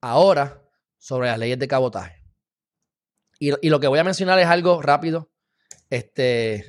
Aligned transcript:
ahora 0.00 0.62
sobre 0.98 1.28
las 1.28 1.38
leyes 1.38 1.58
de 1.58 1.68
cabotaje. 1.68 2.24
Y, 3.38 3.68
lo 3.68 3.80
que 3.80 3.86
voy 3.86 3.98
a 3.98 4.04
mencionar 4.04 4.38
es 4.38 4.46
algo 4.46 4.82
rápido. 4.82 5.30
Este, 5.90 6.66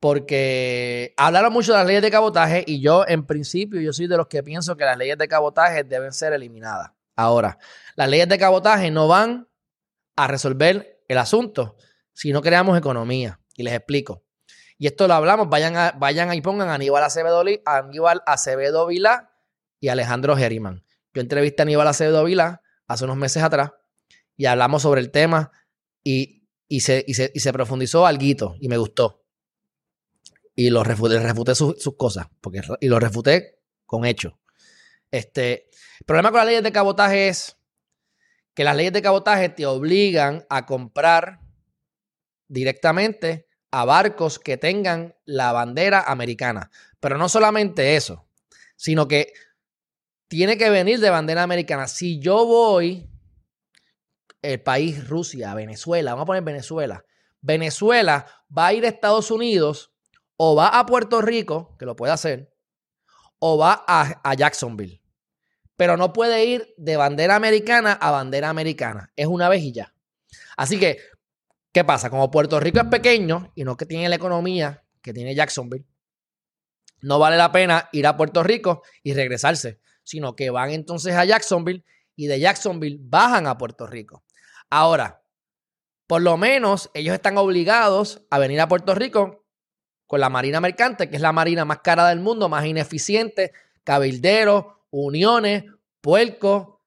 porque 0.00 1.14
hablaron 1.16 1.52
mucho 1.52 1.72
de 1.72 1.78
las 1.78 1.86
leyes 1.86 2.02
de 2.02 2.10
cabotaje 2.10 2.64
y 2.66 2.80
yo 2.80 3.06
en 3.06 3.26
principio 3.26 3.80
yo 3.80 3.92
soy 3.92 4.06
de 4.06 4.16
los 4.16 4.26
que 4.26 4.42
pienso 4.42 4.76
que 4.76 4.84
las 4.84 4.98
leyes 4.98 5.16
de 5.16 5.28
cabotaje 5.28 5.84
deben 5.84 6.12
ser 6.12 6.32
eliminadas. 6.32 6.90
Ahora, 7.16 7.58
las 7.96 8.08
leyes 8.08 8.28
de 8.28 8.38
cabotaje 8.38 8.90
no 8.90 9.08
van 9.08 9.48
a 10.16 10.26
resolver 10.26 11.04
el 11.08 11.18
asunto 11.18 11.76
si 12.12 12.32
no 12.32 12.42
creamos 12.42 12.76
economía. 12.76 13.40
Y 13.54 13.62
les 13.62 13.74
explico. 13.74 14.24
Y 14.78 14.86
esto 14.86 15.06
lo 15.06 15.14
hablamos, 15.14 15.50
vayan, 15.50 15.76
a, 15.76 15.92
vayan 15.92 16.32
y 16.32 16.40
pongan 16.40 16.70
a 16.70 16.74
Aníbal 16.74 17.04
Acevedo, 17.04 17.44
Aníbal 17.66 18.22
Acevedo 18.24 18.88
y 18.90 19.88
Alejandro 19.88 20.34
Geriman. 20.36 20.82
Yo 21.14 21.20
entrevisté 21.22 21.62
a 21.62 21.64
Aníbal 21.64 21.88
Acevedo 21.88 22.24
Vilá 22.24 22.62
hace 22.86 23.04
unos 23.04 23.16
meses 23.16 23.42
atrás 23.42 23.72
y 24.36 24.46
hablamos 24.46 24.82
sobre 24.82 25.00
el 25.00 25.10
tema 25.10 25.52
y, 26.02 26.46
se, 26.80 27.04
y 27.06 27.14
se, 27.14 27.52
profundizó 27.52 28.06
algo 28.06 28.56
y 28.60 28.68
me 28.68 28.78
gustó 28.78 29.20
y 30.54 30.70
lo 30.70 30.84
refuté, 30.84 31.18
refuté 31.18 31.54
sus, 31.54 31.76
cosas, 31.96 32.26
porque, 32.40 32.60
y 32.80 32.88
lo 32.88 33.00
refuté 33.00 33.60
con 33.86 34.04
hechos. 34.04 34.34
Este, 35.10 35.68
el 36.00 36.06
problema 36.06 36.30
con 36.30 36.38
las 36.38 36.46
leyes 36.46 36.62
de 36.62 36.72
cabotaje 36.72 37.28
es 37.28 37.56
que 38.54 38.64
las 38.64 38.76
leyes 38.76 38.92
de 38.92 39.02
cabotaje 39.02 39.48
te 39.48 39.66
obligan 39.66 40.44
a 40.50 40.66
comprar 40.66 41.40
directamente 42.48 43.48
a 43.70 43.84
barcos 43.84 44.38
que 44.38 44.56
tengan 44.56 45.16
la 45.24 45.52
bandera 45.52 46.02
americana. 46.02 46.70
Pero 46.98 47.16
no 47.16 47.28
solamente 47.28 47.96
eso, 47.96 48.28
sino 48.76 49.08
que 49.08 49.32
tiene 50.30 50.56
que 50.56 50.70
venir 50.70 51.00
de 51.00 51.10
bandera 51.10 51.42
americana. 51.42 51.88
Si 51.88 52.20
yo 52.20 52.46
voy, 52.46 53.10
el 54.42 54.62
país 54.62 55.08
Rusia, 55.08 55.52
Venezuela, 55.54 56.12
vamos 56.12 56.22
a 56.22 56.26
poner 56.26 56.44
Venezuela. 56.44 57.04
Venezuela 57.40 58.26
va 58.56 58.68
a 58.68 58.72
ir 58.72 58.84
a 58.84 58.88
Estados 58.88 59.32
Unidos 59.32 59.92
o 60.36 60.54
va 60.54 60.78
a 60.78 60.86
Puerto 60.86 61.20
Rico, 61.20 61.76
que 61.80 61.84
lo 61.84 61.96
puede 61.96 62.12
hacer, 62.12 62.54
o 63.40 63.58
va 63.58 63.84
a, 63.88 64.34
Jacksonville. 64.36 65.02
Pero 65.76 65.96
no 65.96 66.12
puede 66.12 66.44
ir 66.44 66.74
de 66.76 66.96
bandera 66.96 67.34
americana 67.34 67.94
a 67.94 68.12
bandera 68.12 68.50
americana. 68.50 69.12
Es 69.16 69.26
una 69.26 69.48
vez 69.48 69.62
y 69.62 69.72
ya. 69.72 69.92
Así 70.56 70.78
que, 70.78 70.98
¿qué 71.72 71.82
pasa? 71.82 72.08
Como 72.08 72.30
Puerto 72.30 72.60
Rico 72.60 72.78
es 72.78 72.86
pequeño 72.86 73.50
y 73.56 73.64
no 73.64 73.76
que 73.76 73.84
tiene 73.84 74.08
la 74.08 74.14
economía 74.14 74.84
que 75.02 75.12
tiene 75.12 75.34
Jacksonville, 75.34 75.86
no 77.02 77.18
vale 77.18 77.36
la 77.36 77.50
pena 77.50 77.88
ir 77.90 78.06
a 78.06 78.16
Puerto 78.16 78.44
Rico 78.44 78.82
y 79.02 79.12
regresarse, 79.12 79.80
sino 80.10 80.34
que 80.34 80.50
van 80.50 80.70
entonces 80.70 81.14
a 81.14 81.24
Jacksonville 81.24 81.84
y 82.16 82.26
de 82.26 82.40
Jacksonville 82.40 82.98
bajan 83.00 83.46
a 83.46 83.56
Puerto 83.56 83.86
Rico. 83.86 84.24
Ahora, 84.68 85.22
por 86.08 86.20
lo 86.20 86.36
menos 86.36 86.90
ellos 86.94 87.14
están 87.14 87.38
obligados 87.38 88.20
a 88.28 88.40
venir 88.40 88.60
a 88.60 88.66
Puerto 88.66 88.92
Rico 88.92 89.46
con 90.08 90.18
la 90.18 90.28
Marina 90.28 90.60
Mercante, 90.60 91.08
que 91.08 91.14
es 91.14 91.22
la 91.22 91.30
marina 91.30 91.64
más 91.64 91.78
cara 91.78 92.08
del 92.08 92.18
mundo, 92.18 92.48
más 92.48 92.66
ineficiente, 92.66 93.52
cabilderos, 93.84 94.64
uniones, 94.90 95.66
puercos, 96.00 96.80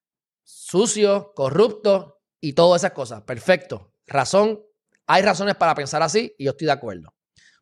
sucios, 0.44 1.28
corruptos 1.34 2.16
y 2.42 2.52
todas 2.52 2.82
esas 2.82 2.92
cosas. 2.92 3.22
Perfecto. 3.22 3.94
Razón, 4.06 4.62
hay 5.08 5.22
razones 5.22 5.56
para 5.56 5.76
pensar 5.76 6.04
así 6.04 6.36
y 6.38 6.44
yo 6.44 6.52
estoy 6.52 6.66
de 6.66 6.74
acuerdo. 6.74 7.16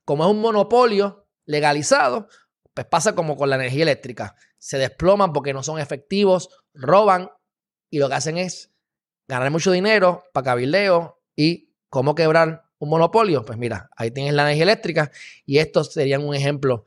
Como 0.06 0.24
es 0.24 0.32
un 0.32 0.42
monopolio 0.42 1.28
legalizado, 1.46 2.28
pues 2.74 2.88
pasa 2.88 3.14
como 3.14 3.38
con 3.38 3.52
la 3.52 3.58
energía 3.58 3.84
eléctrica. 3.84 4.36
Se 4.62 4.78
desploman 4.78 5.34
porque 5.34 5.54
no 5.54 5.64
son 5.64 5.80
efectivos, 5.80 6.50
roban 6.76 7.32
y 7.90 7.98
lo 7.98 8.08
que 8.08 8.14
hacen 8.14 8.38
es 8.38 8.72
ganar 9.28 9.50
mucho 9.50 9.72
dinero 9.72 10.24
para 10.34 10.46
cabildeo 10.46 11.20
y 11.36 11.74
cómo 11.90 12.14
quebrar 12.14 12.70
un 12.78 12.90
monopolio, 12.90 13.44
pues 13.44 13.58
mira, 13.58 13.90
ahí 13.98 14.12
tienes 14.12 14.36
la 14.36 14.44
energía 14.44 14.64
eléctrica 14.64 15.12
y 15.48 15.58
estos 15.58 15.92
serían 15.92 16.24
un 16.24 16.36
ejemplo 16.36 16.86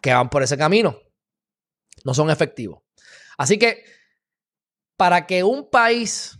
que 0.00 0.14
van 0.14 0.30
por 0.30 0.44
ese 0.44 0.56
camino. 0.56 1.00
No 2.04 2.14
son 2.14 2.30
efectivos. 2.30 2.80
Así 3.36 3.58
que 3.58 3.84
para 4.96 5.26
que 5.26 5.42
un 5.42 5.68
país, 5.68 6.38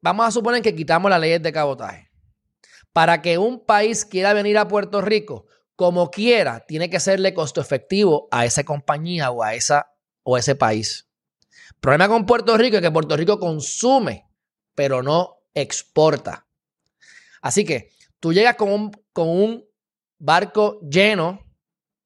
vamos 0.00 0.24
a 0.24 0.30
suponer 0.30 0.62
que 0.62 0.76
quitamos 0.76 1.10
las 1.10 1.20
leyes 1.20 1.42
de 1.42 1.52
cabotaje, 1.52 2.12
para 2.92 3.22
que 3.22 3.38
un 3.38 3.64
país 3.64 4.04
quiera 4.04 4.34
venir 4.34 4.56
a 4.56 4.68
Puerto 4.68 5.00
Rico, 5.00 5.46
como 5.74 6.12
quiera, 6.12 6.60
tiene 6.60 6.88
que 6.90 7.00
serle 7.00 7.34
costo 7.34 7.60
efectivo 7.60 8.28
a 8.30 8.44
esa 8.44 8.62
compañía 8.62 9.32
o 9.32 9.42
a 9.42 9.54
esa 9.54 9.91
o 10.22 10.36
ese 10.36 10.54
país. 10.54 11.08
El 11.70 11.80
problema 11.80 12.08
con 12.08 12.26
Puerto 12.26 12.56
Rico 12.56 12.76
es 12.76 12.82
que 12.82 12.90
Puerto 12.90 13.16
Rico 13.16 13.38
consume, 13.38 14.28
pero 14.74 15.02
no 15.02 15.38
exporta. 15.54 16.46
Así 17.40 17.64
que 17.64 17.90
Tú 18.22 18.32
llegas 18.32 18.54
con 18.54 18.70
un, 18.70 18.92
con 19.12 19.28
un 19.28 19.64
barco 20.20 20.78
lleno 20.88 21.40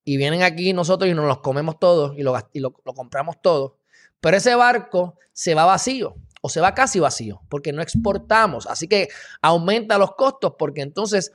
y 0.03 0.17
vienen 0.17 0.43
aquí 0.43 0.73
nosotros 0.73 1.11
y 1.11 1.13
nos 1.13 1.27
los 1.27 1.41
comemos 1.41 1.79
todos 1.79 2.17
y, 2.17 2.23
lo, 2.23 2.73
compramos 2.73 3.37
todos. 3.43 3.73
Pero 4.19 4.39
ese 4.39 4.55
barco 4.55 5.19
se 5.35 5.55
va 5.55 5.67
vacío 5.67 6.17
o 6.41 6.49
se 6.49 6.63
va 6.63 6.73
casi 6.73 7.01
vacío 7.01 7.43
porque 7.51 7.75
no 7.75 7.83
exportamos. 7.83 8.67
Así 8.67 8.89
que 8.89 9.09
aumenta 9.43 9.99
los 9.99 10.15
costos 10.15 10.55
porque 10.59 10.81
entonces 10.81 11.33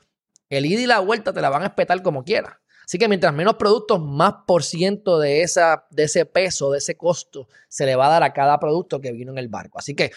el 0.49 0.65
ida 0.65 0.81
y 0.81 0.87
la 0.87 0.97
vuelta 0.97 1.31
te 1.31 1.41
la 1.41 1.51
van 1.51 1.61
a 1.61 1.67
espetar 1.67 2.01
como 2.01 2.23
quieras. 2.23 2.57
Así 2.85 2.97
que 2.97 3.07
mientras 3.07 3.33
menos 3.33 3.55
productos, 3.55 4.01
más 4.01 4.33
por 4.45 4.63
ciento 4.63 5.19
de, 5.19 5.43
esa, 5.43 5.87
de 5.91 6.03
ese 6.03 6.25
peso, 6.25 6.71
de 6.71 6.79
ese 6.79 6.95
costo, 6.97 7.47
se 7.69 7.85
le 7.85 7.95
va 7.95 8.07
a 8.07 8.09
dar 8.09 8.23
a 8.23 8.33
cada 8.33 8.59
producto 8.59 8.99
que 8.99 9.11
vino 9.11 9.31
en 9.31 9.37
el 9.37 9.47
barco. 9.47 9.79
Así 9.79 9.95
que 9.95 10.11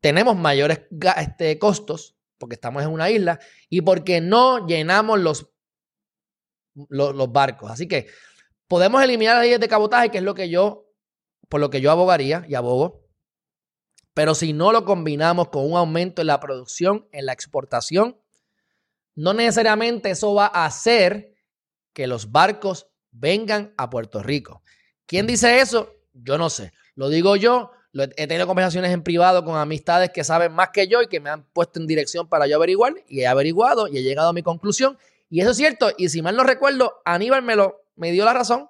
tenemos 0.00 0.36
mayores 0.36 0.82
este, 1.16 1.58
costos 1.58 2.14
porque 2.38 2.54
estamos 2.54 2.82
en 2.82 2.90
una 2.90 3.10
isla 3.10 3.40
y 3.68 3.80
porque 3.80 4.20
no 4.20 4.66
llenamos 4.66 5.18
los, 5.18 5.50
los, 6.88 7.32
barcos. 7.32 7.70
Así 7.70 7.88
que 7.88 8.08
podemos 8.68 9.02
eliminar 9.02 9.36
las 9.36 9.44
leyes 9.44 9.60
de 9.60 9.68
cabotaje, 9.68 10.10
que 10.10 10.18
es 10.18 10.24
lo 10.24 10.34
que 10.34 10.48
yo, 10.48 10.90
por 11.48 11.60
lo 11.60 11.70
que 11.70 11.80
yo 11.80 11.90
abogaría 11.90 12.44
y 12.48 12.54
abogo. 12.54 13.06
Pero 14.12 14.34
si 14.34 14.52
no 14.52 14.72
lo 14.72 14.84
combinamos 14.84 15.48
con 15.48 15.64
un 15.64 15.76
aumento 15.76 16.20
en 16.20 16.28
la 16.28 16.40
producción, 16.40 17.08
en 17.12 17.26
la 17.26 17.32
exportación, 17.32 18.20
no 19.14 19.32
necesariamente 19.32 20.10
eso 20.10 20.34
va 20.34 20.46
a 20.46 20.66
hacer 20.66 21.33
que 21.94 22.06
los 22.06 22.30
barcos 22.30 22.88
vengan 23.10 23.72
a 23.78 23.88
Puerto 23.88 24.22
Rico. 24.22 24.62
¿Quién 25.06 25.26
dice 25.26 25.60
eso? 25.60 25.94
Yo 26.12 26.36
no 26.36 26.50
sé. 26.50 26.72
Lo 26.94 27.08
digo 27.08 27.36
yo, 27.36 27.70
he 27.94 28.26
tenido 28.26 28.46
conversaciones 28.46 28.92
en 28.92 29.02
privado 29.02 29.44
con 29.44 29.56
amistades 29.56 30.10
que 30.10 30.24
saben 30.24 30.52
más 30.52 30.70
que 30.70 30.88
yo 30.88 31.00
y 31.00 31.06
que 31.06 31.20
me 31.20 31.30
han 31.30 31.44
puesto 31.52 31.80
en 31.80 31.86
dirección 31.86 32.28
para 32.28 32.46
yo 32.46 32.56
averiguar 32.56 32.94
y 33.08 33.20
he 33.20 33.26
averiguado 33.26 33.88
y 33.88 33.98
he 33.98 34.02
llegado 34.02 34.28
a 34.28 34.32
mi 34.32 34.42
conclusión. 34.42 34.98
Y 35.30 35.40
eso 35.40 35.50
es 35.50 35.56
cierto. 35.56 35.90
Y 35.96 36.08
si 36.08 36.20
mal 36.22 36.36
no 36.36 36.44
recuerdo, 36.44 37.00
Aníbal 37.04 37.42
me, 37.42 37.56
lo, 37.56 37.86
me 37.96 38.12
dio 38.12 38.24
la 38.24 38.34
razón. 38.34 38.68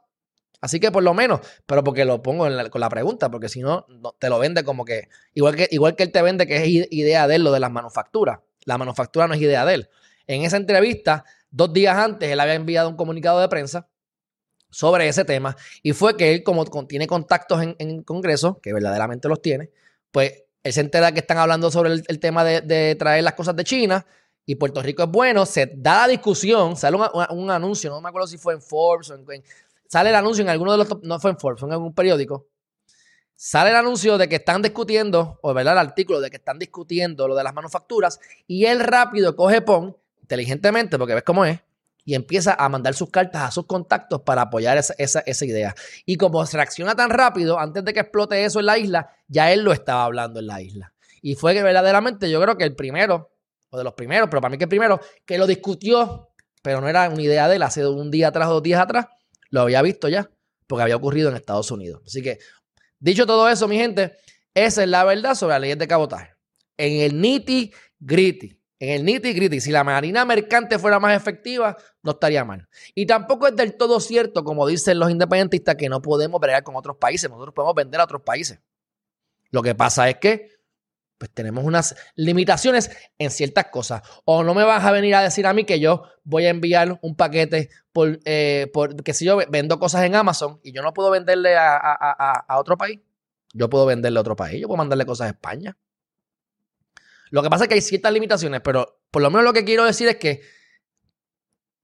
Así 0.61 0.81
que 0.81 0.91
por 0.91 1.03
lo 1.03 1.13
menos, 1.13 1.41
pero 1.67 1.85
porque 1.85 2.07
lo 2.07 2.23
pongo 2.23 2.47
con 2.71 2.81
la 2.81 2.89
pregunta, 2.89 3.31
porque 3.31 3.51
si 3.51 3.61
no, 3.61 3.87
te 4.19 4.31
lo 4.31 4.39
vende 4.39 4.65
como 4.65 4.87
que 4.87 5.09
igual, 5.35 5.57
que, 5.57 5.69
igual 5.71 5.95
que 5.95 6.05
él 6.05 6.11
te 6.11 6.23
vende 6.23 6.47
que 6.47 6.57
es 6.57 6.89
idea 6.91 7.29
de 7.29 7.37
él 7.37 7.45
lo 7.45 7.53
de 7.53 7.61
las 7.61 7.71
manufacturas. 7.71 8.39
La 8.65 8.79
manufactura 8.79 9.27
no 9.27 9.35
es 9.35 9.43
idea 9.43 9.67
de 9.67 9.75
él. 9.75 9.89
En 10.27 10.43
esa 10.43 10.57
entrevista, 10.57 11.27
dos 11.55 11.73
días 11.73 11.97
antes, 11.97 12.31
él 12.31 12.41
había 12.41 12.55
enviado 12.55 12.89
un 12.89 12.97
comunicado 12.97 13.41
de 13.41 13.49
prensa 13.49 13.89
sobre 14.71 15.07
ese 15.07 15.25
tema 15.25 15.57
y 15.83 15.93
fue 15.93 16.17
que 16.17 16.35
él 16.35 16.43
como 16.43 16.65
tiene 16.87 17.07
contactos 17.07 17.63
en, 17.63 17.77
en 17.79 18.03
Congreso, 18.03 18.61
que 18.61 18.73
verdaderamente 18.73 19.29
los 19.29 19.41
tiene, 19.41 19.71
pues 20.11 20.45
él 20.65 20.73
se 20.73 20.81
entera 20.81 21.13
que 21.13 21.21
están 21.21 21.39
hablando 21.39 21.71
sobre 21.71 21.93
el, 21.93 22.19
tema 22.19 22.43
de, 22.43 22.97
traer 22.99 23.23
las 23.23 23.35
cosas 23.35 23.55
de 23.55 23.63
China 23.63 24.05
y 24.45 24.57
Puerto 24.57 24.83
Rico 24.83 25.05
es 25.05 25.09
bueno, 25.11 25.47
se 25.47 25.71
da 25.77 26.03
la 26.03 26.09
discusión, 26.09 26.77
sale 26.77 26.97
un, 27.31 27.51
anuncio, 27.51 27.91
no 27.91 28.01
me 28.01 28.09
acuerdo 28.09 28.27
si 28.27 28.37
fue 28.37 28.55
en 28.55 28.63
Forbes 28.63 29.11
o 29.11 29.15
en, 29.15 29.45
sale 29.87 30.09
el 30.09 30.17
anuncio 30.17 30.43
en 30.43 30.49
alguno 30.49 30.73
de 30.73 30.79
los, 30.79 31.03
no 31.03 31.21
fue 31.21 31.31
en 31.31 31.39
Forbes, 31.39 31.61
fue 31.61 31.69
en 31.69 31.75
algún 31.75 31.95
periódico, 31.95 32.49
sale 33.37 33.71
el 33.71 33.77
anuncio 33.77 34.19
de 34.19 34.29
que 34.29 34.37
están 34.37 34.63
discutiendo, 34.63 35.39
o 35.43 35.55
verdad 35.55 35.75
el 35.75 35.81
artículo 35.81 36.21
de 36.21 36.31
que 36.31 36.37
están 36.39 36.59
discutiendo 36.59 37.29
lo 37.29 37.37
de 37.37 37.45
las 37.45 37.55
manufacturas 37.55 38.19
y 38.47 38.65
él 38.65 38.81
rápido 38.81 39.37
coge 39.37 39.61
PON, 39.61 39.97
inteligentemente, 40.25 40.99
porque 40.99 41.15
ves 41.15 41.23
cómo 41.23 41.45
es, 41.45 41.61
y 42.03 42.15
empieza 42.15 42.55
a 42.59 42.69
mandar 42.71 42.95
sus 42.95 43.11
cartas 43.11 43.43
a 43.43 43.51
sus 43.51 43.67
contactos 43.67 44.23
para 44.23 44.43
apoyar 44.43 44.79
esa, 44.79 45.23
idea. 45.45 45.75
Y 46.07 46.17
como 46.17 46.45
se 46.47 46.57
reacciona 46.57 46.95
tan 46.95 47.11
rápido, 47.11 47.59
antes 47.59 47.85
de 47.85 47.93
que 47.93 48.01
explote 48.01 48.45
eso 48.45 48.61
en 48.61 48.67
la 48.67 48.79
isla, 48.79 49.11
ya 49.29 49.53
él 49.53 49.63
lo 49.63 49.73
estaba 49.73 50.05
hablando 50.05 50.41
en 50.41 50.47
la 50.47 50.63
isla. 50.63 50.93
Y 51.23 51.35
fue 51.35 51.55
que 51.55 51.63
verdaderamente 51.63 52.31
yo 52.31 52.41
creo 52.41 52.57
que 52.57 52.65
el 52.65 52.75
primero, 52.75 53.33
o 53.71 53.79
de 53.79 53.85
los 53.85 53.95
primeros, 53.95 54.29
pero 54.31 54.41
para 54.41 54.51
mí 54.51 54.59
que 54.59 54.65
el 54.65 54.69
primero, 54.69 55.01
que 55.25 55.39
lo 55.39 55.47
discutió, 55.47 56.31
pero 56.63 56.81
no 56.81 56.89
era 56.89 57.09
una 57.09 57.23
idea 57.23 57.49
de 57.49 57.57
él, 57.57 57.63
hace 57.63 57.87
un 57.87 58.11
día 58.11 58.29
atrás 58.29 58.49
o 58.49 58.55
dos 58.55 58.63
días 58.63 58.81
atrás, 58.81 59.07
lo 59.51 59.61
había 59.61 59.83
visto 59.83 60.09
ya, 60.09 60.31
porque 60.67 60.83
había 60.83 60.97
ocurrido 60.97 61.29
en 61.29 61.37
Estados 61.37 61.71
Unidos. 61.71 62.03
Así 62.07 62.23
que, 62.23 62.39
dicho 62.99 63.27
todo 63.27 63.49
eso, 63.49 63.69
mi 63.69 63.77
gente, 63.77 64.17
esa 64.55 64.83
es 64.83 64.89
la 64.89 65.05
verdad 65.05 65.35
sobre 65.35 65.55
la 65.55 65.59
ley 65.59 65.75
de 65.75 65.89
cabotaje. 65.89 66.33
En 66.77 67.01
el 67.01 67.21
nitty 67.21 67.73
gritty 68.01 68.64
en 68.85 68.91
el 68.91 69.05
nitty 69.05 69.33
gritty, 69.33 69.61
si 69.61 69.71
la 69.71 69.85
marina 69.85 70.25
mercante 70.25 70.79
fuera 70.79 70.99
más 71.01 71.17
efectiva, 71.17 71.77
no 72.03 72.13
estaría 72.13 72.45
mal. 72.45 72.69
Y 72.95 73.07
tampoco 73.07 73.47
es 73.47 73.57
del 73.57 73.77
todo 73.77 74.01
cierto, 74.01 74.45
como 74.45 74.67
dicen 74.67 74.99
los 74.99 75.11
independentistas, 75.11 75.75
que 75.77 75.89
no 75.89 76.01
podemos 76.03 76.41
bregar 76.41 76.63
con 76.63 76.77
otros 76.77 76.97
países. 76.97 77.31
Nosotros 77.31 77.55
podemos 77.55 77.75
vender 77.75 78.01
a 78.01 78.05
otros 78.05 78.23
países. 78.23 78.61
Lo 79.51 79.63
que 79.63 79.75
pasa 79.75 80.09
es 80.09 80.17
que 80.17 80.55
pues 81.19 81.31
tenemos 81.33 81.65
unas 81.65 81.95
limitaciones 82.17 82.91
en 83.19 83.31
ciertas 83.31 83.67
cosas. 83.67 84.03
O 84.25 84.43
no 84.43 84.55
me 84.55 84.65
vas 84.65 84.85
a 84.85 84.91
venir 84.91 85.15
a 85.15 85.23
decir 85.23 85.47
a 85.47 85.53
mí 85.53 85.65
que 85.65 85.81
yo 85.81 86.05
voy 86.25 86.47
a 86.47 86.51
enviar 86.51 86.99
un 87.03 87.17
paquete 87.17 87.71
por, 87.93 88.19
eh, 88.25 88.71
que 89.05 89.15
si 89.15 89.25
yo 89.25 89.39
vendo 89.49 89.79
cosas 89.79 90.03
en 90.05 90.17
Amazon 90.17 90.61
y 90.63 90.73
yo 90.73 90.83
no 90.83 90.93
puedo 90.93 91.11
venderle 91.11 91.57
a, 91.57 91.77
a, 91.77 92.59
otro 92.59 92.77
país, 92.77 93.01
yo 93.53 93.71
puedo 93.71 93.87
venderle 93.87 94.19
a 94.19 94.21
otro 94.21 94.37
país, 94.37 94.61
yo 94.61 94.67
puedo 94.67 94.79
mandarle 94.79 95.07
cosas 95.07 95.29
a 95.29 95.31
España. 95.31 95.77
Lo 97.35 97.43
que 97.43 97.51
pasa 97.51 97.65
es 97.65 97.69
que 97.69 97.75
hay 97.75 97.81
ciertas 97.81 98.13
limitaciones, 98.13 98.61
pero 98.61 99.01
por 99.11 99.21
lo 99.21 99.29
menos 99.29 99.43
lo 99.43 99.53
que 99.53 99.65
quiero 99.65 99.85
decir 99.85 100.07
es 100.07 100.19
que 100.19 100.43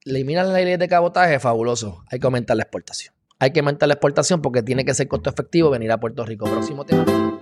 eliminar 0.05 0.47
la 0.47 0.53
ley 0.53 0.77
de 0.77 0.87
cabotaje 0.87 1.41
fabuloso. 1.41 2.05
Hay 2.09 2.21
que 2.21 2.27
aumentar 2.29 2.57
la 2.57 2.63
exportación. 2.63 3.13
Hay 3.41 3.53
que 3.53 3.59
aumentar 3.59 3.89
la 3.89 3.95
exportación 3.95 4.43
porque 4.43 4.63
tiene 4.63 4.85
que 4.85 4.95
ser 4.95 5.09
costo 5.09 5.29
efectivo 5.29 5.69
venir 5.69 5.91
a 5.91 5.99
Puerto 5.99 6.25
Rico. 6.25 6.45
Próximo 6.45 6.87
tema. 6.87 7.40